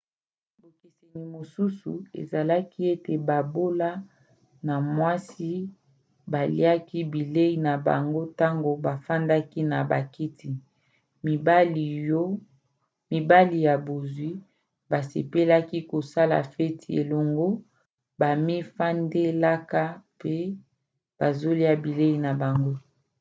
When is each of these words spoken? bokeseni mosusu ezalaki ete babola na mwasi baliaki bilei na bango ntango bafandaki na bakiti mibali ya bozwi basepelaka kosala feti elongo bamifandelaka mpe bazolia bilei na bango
bokeseni 0.61 1.23
mosusu 1.35 1.91
ezalaki 2.21 2.79
ete 2.93 3.13
babola 3.29 3.89
na 4.67 4.75
mwasi 4.95 5.51
baliaki 6.33 6.99
bilei 7.13 7.55
na 7.65 7.73
bango 7.87 8.21
ntango 8.31 8.71
bafandaki 8.85 9.61
na 9.71 9.79
bakiti 9.91 10.49
mibali 13.13 13.57
ya 13.67 13.75
bozwi 13.85 14.31
basepelaka 14.91 15.77
kosala 15.91 16.37
feti 16.53 16.89
elongo 17.01 17.49
bamifandelaka 18.19 19.81
mpe 20.15 20.35
bazolia 21.19 21.73
bilei 21.83 22.15
na 22.25 22.31
bango 22.41 22.73